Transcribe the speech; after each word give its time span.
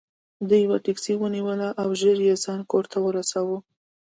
ده 0.47 0.55
یوه 0.65 0.77
ټکسي 0.85 1.13
ونیوله 1.17 1.69
او 1.81 1.87
ژر 1.99 2.17
یې 2.27 2.35
ځان 2.43 2.59
کور 2.71 2.85
ته 2.91 2.97
ورساوه. 3.01 3.57